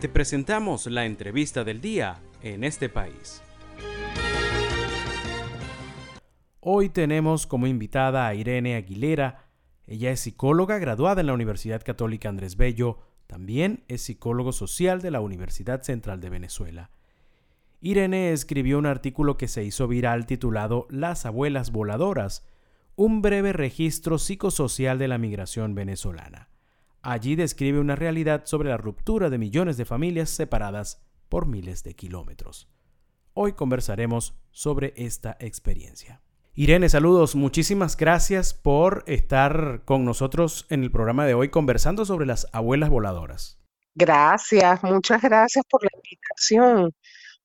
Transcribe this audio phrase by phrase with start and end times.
[0.00, 3.42] Te presentamos la entrevista del día en este país.
[6.60, 9.48] Hoy tenemos como invitada a Irene Aguilera.
[9.88, 12.98] Ella es psicóloga graduada en la Universidad Católica Andrés Bello.
[13.26, 16.92] También es psicólogo social de la Universidad Central de Venezuela.
[17.80, 22.46] Irene escribió un artículo que se hizo viral titulado Las abuelas voladoras,
[22.94, 26.50] un breve registro psicosocial de la migración venezolana.
[27.02, 31.94] Allí describe una realidad sobre la ruptura de millones de familias separadas por miles de
[31.94, 32.68] kilómetros.
[33.34, 36.20] Hoy conversaremos sobre esta experiencia.
[36.54, 37.36] Irene, saludos.
[37.36, 42.90] Muchísimas gracias por estar con nosotros en el programa de hoy conversando sobre las abuelas
[42.90, 43.60] voladoras.
[43.94, 46.92] Gracias, muchas gracias por la invitación.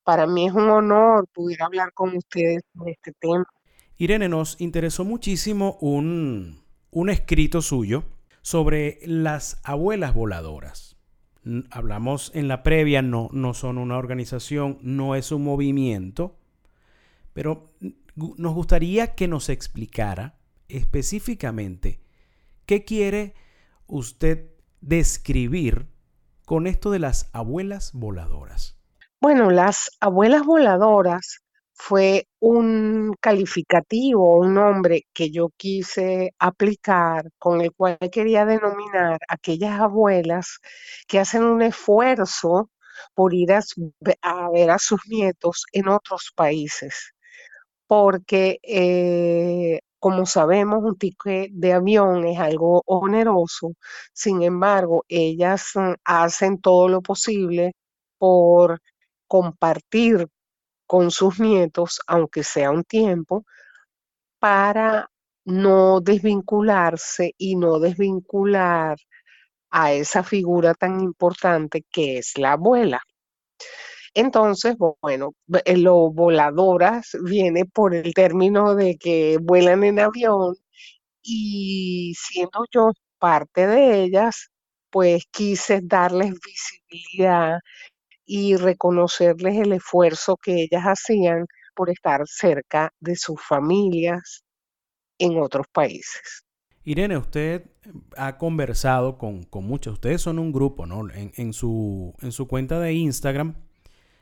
[0.04, 3.45] Para mí es un honor poder hablar con ustedes de este tema.
[3.98, 8.04] Irene, nos interesó muchísimo un, un escrito suyo
[8.43, 10.97] sobre las abuelas voladoras.
[11.71, 16.37] Hablamos en la previa, no, no son una organización, no es un movimiento,
[17.34, 17.73] pero
[18.15, 20.35] nos gustaría que nos explicara
[20.68, 22.01] específicamente
[22.65, 23.34] qué quiere
[23.87, 25.87] usted describir
[26.46, 28.77] con esto de las abuelas voladoras.
[29.21, 31.43] Bueno, las abuelas voladoras
[31.85, 39.81] fue un calificativo, un nombre que yo quise aplicar, con el cual quería denominar aquellas
[39.81, 40.59] abuelas
[41.07, 42.70] que hacen un esfuerzo
[43.13, 43.62] por ir a,
[44.49, 47.13] ver a sus nietos en otros países.
[47.87, 53.73] Porque, eh, como sabemos, un ticket de avión es algo oneroso,
[54.13, 57.73] sin embargo, ellas mm, hacen todo lo posible
[58.18, 58.81] por
[59.27, 60.27] compartir
[60.87, 63.45] con sus nietos, aunque sea un tiempo,
[64.39, 65.09] para
[65.45, 68.97] no desvincularse y no desvincular
[69.72, 73.01] a esa figura tan importante que es la abuela.
[74.13, 75.34] Entonces, bueno,
[75.66, 80.56] eh, lo voladoras viene por el término de que vuelan en avión
[81.24, 84.52] y siendo yo parte de ellas,
[84.91, 87.59] pues quise darles visibilidad
[88.25, 91.45] y reconocerles el esfuerzo que ellas hacían
[91.75, 94.44] por estar cerca de sus familias
[95.17, 96.44] en otros países.
[96.85, 97.66] Irene, usted
[98.17, 101.09] ha conversado con, muchos, ustedes son un grupo, ¿no?
[101.13, 103.56] En, su, en su cuenta de Instagram,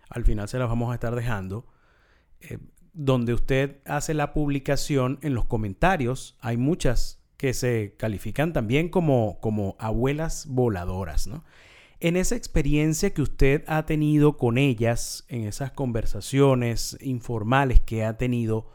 [0.10, 1.66] al final se las vamos a estar dejando,
[2.40, 2.60] eh,
[2.94, 9.40] donde usted hace la publicación en los comentarios, hay muchas que se califican también como,
[9.40, 11.44] como abuelas voladoras, ¿no?
[12.04, 18.18] En esa experiencia que usted ha tenido con ellas, en esas conversaciones informales que ha
[18.18, 18.72] tenido,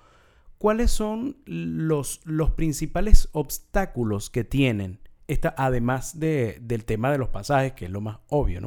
[0.58, 2.20] ¿cuáles son los,
[2.54, 5.00] principales obstáculos que tienen?
[5.26, 8.60] Esta, además de, del tema de los pasajes, que es lo más obvio,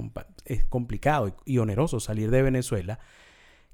[0.43, 2.99] es complicado y, oneroso salir de Venezuela.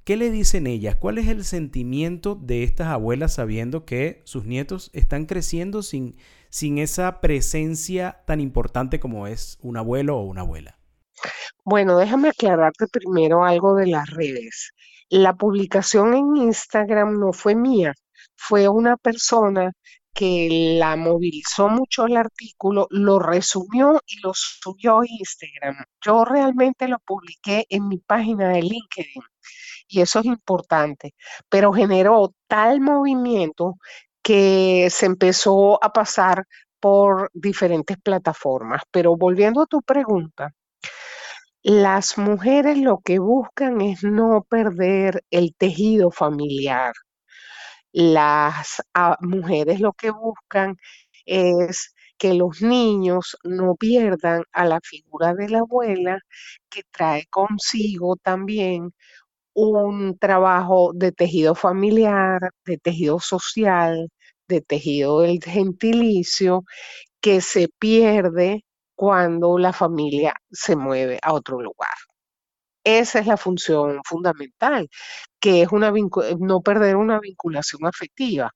[0.04, 0.96] ¿Qué le dicen ellas?
[0.98, 6.16] ¿Cuál es el sentimiento de estas abuelas sabiendo que sus nietos están creciendo sin,
[6.56, 10.80] sin esa presencia tan importante como es un abuelo o una abuela?
[11.66, 14.72] Bueno, déjame aclararte primero algo de las redes.
[15.10, 17.94] La publicación en Instagram no fue mía,
[18.38, 19.74] fue una persona
[20.14, 25.76] que la movilizó mucho el artículo, lo resumió y lo subió a Instagram.
[26.00, 29.24] Yo realmente lo publiqué en mi página de LinkedIn
[29.90, 31.14] y eso es importante,
[31.50, 33.76] pero generó tal movimiento
[34.26, 36.46] que se empezó a pasar
[36.80, 38.82] por diferentes plataformas.
[38.92, 40.52] Pero volviendo a tu pregunta,
[41.64, 46.94] las mujeres lo que buscan es no perder el tejido familiar.
[47.94, 50.78] Las ah, mujeres lo que buscan
[51.26, 56.20] es que los niños no pierdan a la figura de la abuela
[56.70, 58.94] que trae consigo también
[59.56, 64.10] un trabajo de tejido familiar, de tejido social,
[64.48, 66.64] de tejido del gentilicio,
[67.22, 68.64] que se pierde
[68.96, 71.90] cuando la familia se mueve a otro lugar.
[72.84, 74.88] Esa es la función fundamental,
[75.40, 75.92] que es una
[76.40, 78.52] no perder una vinculación afectiva.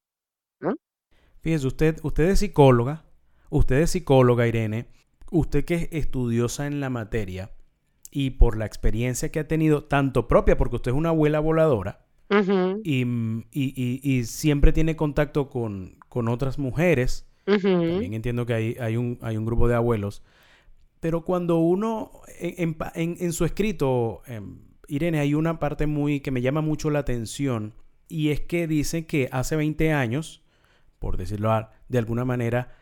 [1.42, 3.06] Fíjese, usted, usted es psicóloga,
[3.50, 4.88] usted es psicóloga, Irene,
[5.32, 7.52] usted que es estudiosa en la materia
[8.12, 12.09] y por la experiencia que ha tenido, tanto propia, porque usted es una abuela voladora,
[12.84, 19.46] y, siempre tiene contacto con, otras mujeres, también entiendo que hay, hay, un, hay un
[19.46, 20.24] grupo de abuelos,
[21.00, 26.62] pero cuando uno, en, su escrito, em, Irene, hay una parte muy que me llama
[26.62, 27.74] mucho la atención
[28.08, 30.42] y es que dice que hace 20 años,
[30.98, 32.76] por decirlo de alguna manera,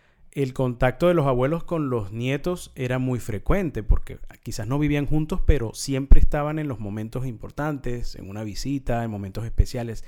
[0.43, 5.07] el contacto de los abuelos con los nietos era muy frecuente, porque quizás no vivían
[5.07, 10.05] juntos, pero siempre estaban en los momentos importantes, en una visita, en momentos especiales.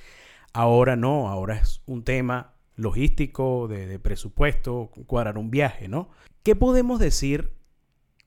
[0.54, 6.10] Ahora no, ahora es un tema logístico, de, presupuesto, cuadrar un viaje, ¿no?
[6.44, 7.52] ¿Qué podemos decir?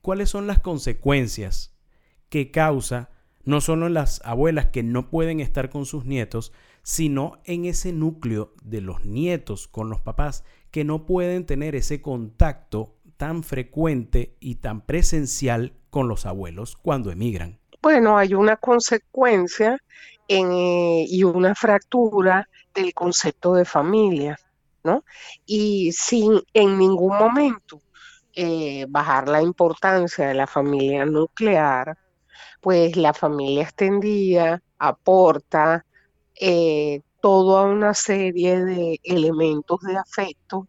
[0.01, 1.73] ¿Cuáles son las consecuencias
[2.27, 3.11] que causa
[3.45, 6.51] no solo en las abuelas que no pueden estar con sus nietos,
[6.81, 12.01] sino en ese núcleo de los nietos con los papás que no pueden tener ese
[12.01, 17.59] contacto tan frecuente y tan presencial con los abuelos cuando emigran?
[17.79, 19.77] Bueno, hay una consecuencia
[20.27, 24.39] eh, y una fractura del concepto de familia,
[24.83, 25.03] ¿no?
[25.45, 27.79] Y sin en ningún momento
[28.33, 31.99] eh, bajar la importancia de la familia nuclear,
[32.61, 35.85] pues la familia extendida aporta
[36.41, 40.67] eh, toda una serie de elementos de afecto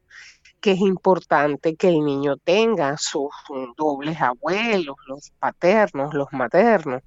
[0.61, 3.31] que es importante que el niño tenga, sus
[3.77, 7.03] dobles abuelos, los paternos, los maternos.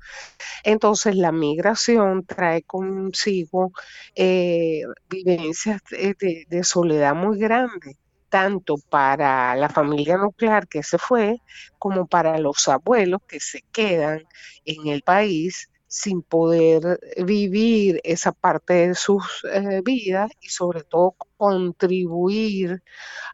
[0.66, 3.72] Entonces la migración trae consigo
[4.16, 7.96] eh, vivencias de, de soledad muy grandes
[8.28, 11.38] tanto para la familia nuclear que se fue
[11.80, 14.26] como para los abuelos que se quedan
[14.66, 21.16] en el país sin poder vivir esa parte de sus eh, vidas y sobre todo
[21.38, 22.84] contribuir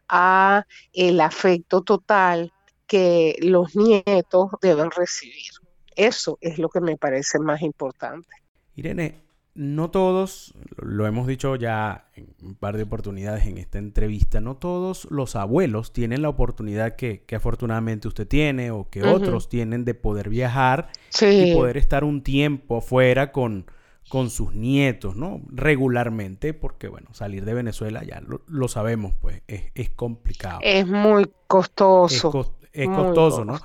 [0.08, 2.52] a el afecto total
[2.86, 5.52] que los nietos deben recibir.
[5.96, 8.28] Eso es lo que me parece más importante.
[8.76, 9.22] Irene,
[9.54, 12.08] no todos, lo hemos dicho ya
[12.44, 17.24] un par de oportunidades en esta entrevista, no todos los abuelos tienen la oportunidad que,
[17.34, 20.88] afortunadamente usted tiene o que otros tienen de poder viajar
[21.20, 23.66] y poder estar un tiempo afuera con,
[24.08, 25.40] con sus nietos, ¿no?
[25.48, 30.60] Regularmente, porque bueno, salir de Venezuela ya lo, sabemos, pues es, complicado.
[30.62, 32.56] Es muy costoso.
[32.72, 33.58] Es, costoso, ¿no?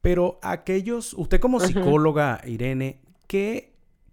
[0.00, 3.68] Pero aquellos, usted como psicóloga, Irene, ¿qué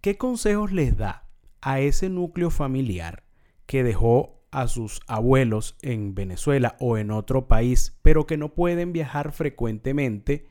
[0.05, 1.23] ¿qué consejos les da
[1.61, 3.23] a ese núcleo familiar
[3.65, 8.93] que dejó a sus abuelos en Venezuela o en otro país, pero que no pueden
[8.93, 10.47] viajar frecuentemente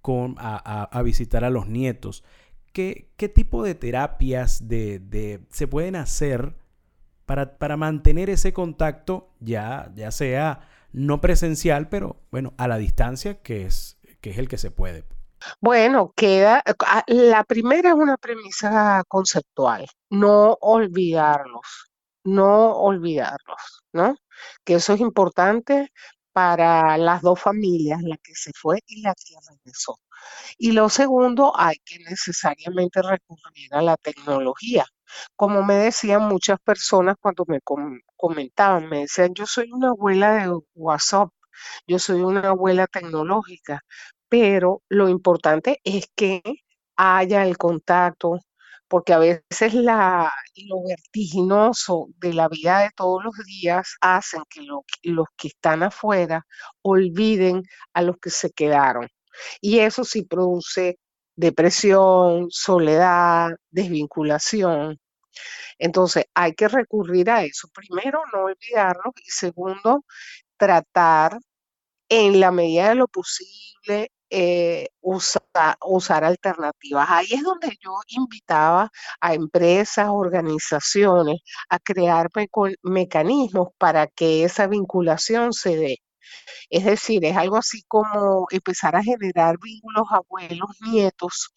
[0.00, 2.24] con, a, visitar a los nietos?
[2.72, 6.56] ¿Qué, qué tipo de terapias de, se pueden hacer
[7.26, 13.40] para, para, mantener ese contacto, ya, ya sea no presencial, pero bueno, a la distancia,
[13.42, 15.04] que es, que es el que se puede?
[15.60, 21.92] Bueno, queda, ah, la primera es una premisa conceptual, no olvidarlos,
[22.24, 24.16] no olvidarlos, ¿no?
[24.64, 25.90] Que eso es importante
[26.32, 29.98] para las dos familias, la que se fue y la que regresó.
[30.58, 34.86] Y lo segundo, hay que necesariamente recurrir a la tecnología.
[35.36, 37.60] Como me decían muchas personas cuando me
[38.16, 41.30] comentaban, me decían, yo soy una abuela de WhatsApp,
[41.86, 43.80] yo soy una abuela tecnológica,
[44.28, 46.42] pero lo importante es que
[46.96, 48.38] haya el contacto,
[48.88, 50.32] porque a veces la,
[50.68, 54.62] lo vertiginoso de la vida de todos los días hacen que
[55.02, 56.46] los que están afuera
[56.82, 59.08] olviden a los que se quedaron.
[59.60, 60.98] Y eso sí produce
[61.36, 65.00] depresión, soledad, desvinculación.
[65.78, 67.68] Entonces hay que recurrir a eso.
[67.74, 70.04] Primero, no olvidarlo y segundo,
[70.56, 71.38] tratar
[72.08, 77.06] en la medida de lo posible eh, usar alternativas.
[77.10, 82.28] Ahí es donde yo invitaba a empresas, organizaciones a crear
[82.82, 85.98] mecanismos para que esa vinculación se dé.
[86.70, 91.52] Es decir, es algo así como empezar a generar vínculos abuelos-nietos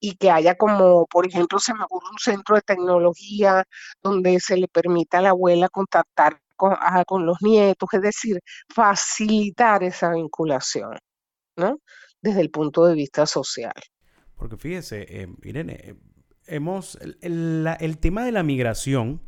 [0.00, 3.64] y que haya como, por ejemplo, se me ocurre un centro de tecnología
[4.02, 6.74] donde se le permita a la abuela contactar con,
[7.06, 8.40] con los nietos, es decir,
[8.74, 10.96] facilitar esa vinculación.
[11.56, 11.80] ¿No?
[12.22, 13.74] Desde el punto de vista social.
[14.36, 15.94] Porque fíjese, eh, Irene, eh,
[16.46, 19.20] hemos, el, tema de la migración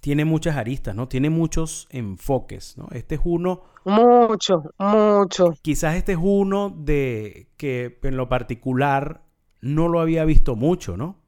[0.00, 1.08] tiene muchas aristas, ¿no?
[1.08, 2.88] Tiene muchos enfoques, ¿no?
[2.92, 3.64] Este es uno...
[3.84, 5.52] Mucho, mucho.
[5.62, 9.22] Quizás este es uno de que en lo particular
[9.60, 11.18] no lo había visto mucho, ¿no?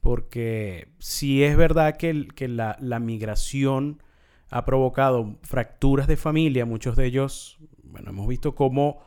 [0.00, 4.02] Porque si es verdad que, que la, la, migración
[4.48, 9.02] ha provocado fracturas de familia, muchos de ellos, bueno, hemos visto cómo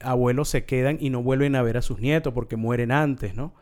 [0.00, 3.54] abuelos se quedan y no vuelven a ver a sus nietos porque mueren antes, ¿no?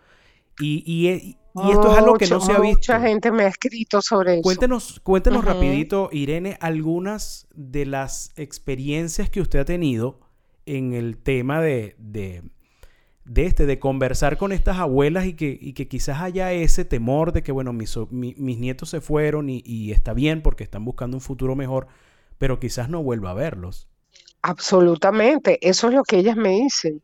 [0.61, 1.37] Y, y, eh,
[1.71, 2.79] esto es algo que no se ha visto.
[2.79, 4.43] Mucha gente me ha escrito sobre eso.
[4.43, 10.21] Cuéntenos, cuéntenos rapidito, Irene, algunas de las experiencias que usted ha tenido
[10.65, 12.43] en el tema de, de,
[13.35, 17.43] este, de conversar con estas abuelas y que, y que quizás haya ese temor de
[17.43, 21.21] que, bueno, mis, mis nietos se fueron y, y está bien porque están buscando un
[21.21, 21.89] futuro mejor,
[22.39, 23.89] pero quizás no vuelva a verlos.
[24.45, 27.01] Absolutamente, eso es lo que ellas me dicen.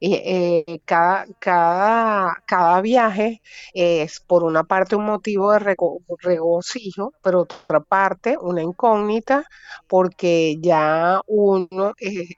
[0.00, 3.42] Eh, cada, cada, cada viaje
[3.74, 5.76] es por una parte un motivo de
[6.22, 9.44] regocijo, pero otra parte una incógnita,
[9.86, 11.92] porque ya uno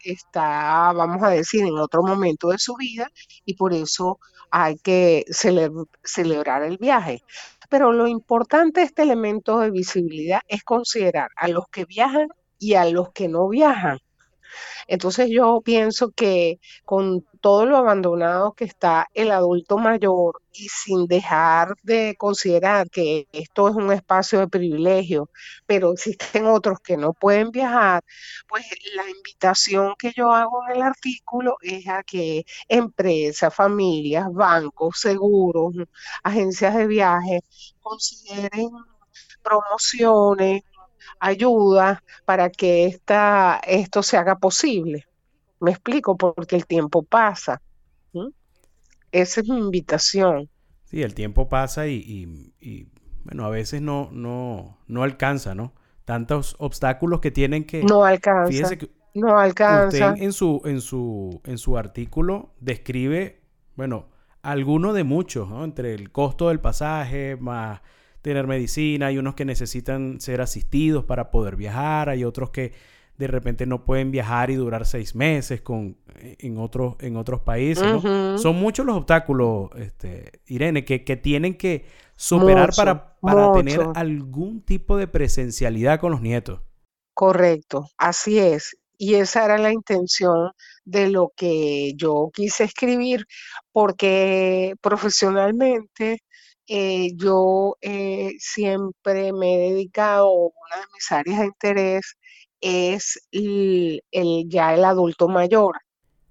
[0.04, 3.08] está, vamos a decir, en otro momento de su vida
[3.44, 4.18] y por eso
[4.50, 5.24] hay que
[6.02, 7.22] celebrar el viaje.
[7.68, 12.26] Pero lo importante de este elemento de visibilidad es considerar a los que viajan
[12.58, 13.98] y a los que no viajan
[14.86, 21.06] entonces yo pienso que con todo lo abandonado que está el adulto mayor y sin
[21.06, 25.30] dejar de considerar que esto es un espacio de privilegio,
[25.66, 28.02] pero existen otros que no pueden viajar,
[28.48, 28.64] pues
[28.94, 35.74] la invitación que yo hago en el artículo es a que empresas, familias, bancos, seguros,
[36.22, 37.40] agencias de viaje
[37.80, 38.70] consideren
[39.42, 40.62] promociones,
[41.18, 45.06] ayuda para que esta, esto se haga posible.
[45.60, 47.60] Me explico, porque el tiempo pasa.
[49.12, 50.48] Esa es mi invitación.
[50.84, 52.88] Sí, el tiempo pasa y,
[53.24, 55.72] bueno, a veces no, no, no alcanza, ¿no?
[56.04, 57.82] Tantos obstáculos que tienen que...
[57.82, 58.76] No alcanza.
[59.14, 60.10] no alcanza.
[60.10, 63.42] Usted en su, en su, en su artículo describe,
[63.76, 64.08] bueno,
[64.42, 65.64] alguno de muchos, ¿no?
[65.64, 67.80] Entre el costo del pasaje, más
[68.22, 72.72] tener medicina, hay unos que necesitan ser asistidos para poder viajar, hay otros que
[73.20, 77.84] de repente no pueden viajar y durar seis meses con, en, otros, en otros países.
[78.40, 81.84] Son muchos los obstáculos, este, Irene, que, tienen que
[82.16, 86.60] superar para, para tener algún tipo de presencialidad con los nietos.
[87.12, 88.78] Correcto, así es.
[88.96, 90.52] Y esa era la intención
[90.86, 93.26] de lo que yo quise escribir,
[93.72, 96.20] porque profesionalmente
[96.72, 102.16] eh, yo eh, siempre me he dedicado, una de mis áreas de interés
[102.60, 104.00] es el,
[104.46, 105.78] ya el adulto mayor.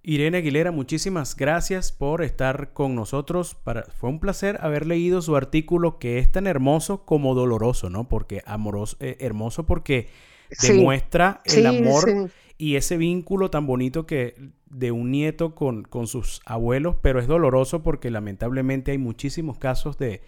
[0.02, 3.56] Irene Aguilera, muchísimas gracias por estar con nosotros.
[3.56, 8.08] Para, fue un placer haber leído su artículo que es tan hermoso como doloroso, ¿no?
[8.08, 10.08] Porque amoroso, eh, hermoso porque
[10.62, 14.36] demuestra el amor y ese vínculo tan bonito que
[14.70, 19.98] de un nieto con, con, sus abuelos, pero es doloroso porque lamentablemente hay muchísimos casos
[19.98, 20.22] de,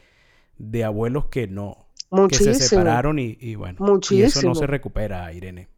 [0.57, 1.87] de abuelos que no,
[2.29, 5.69] que se separaron y, bueno, y eso no se recupera, Irene.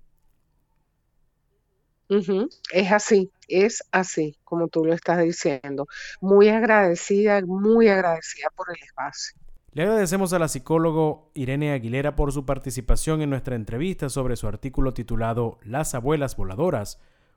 [2.71, 5.87] Es así, es así, como tú lo estás diciendo.
[6.21, 9.35] Muy agradecida, muy agradecida por el espacio.
[9.71, 14.47] Le agradecemos a la psicólogo Irene Aguilera por su participación en nuestra entrevista sobre su
[14.47, 16.99] artículo titulado Las abuelas voladoras,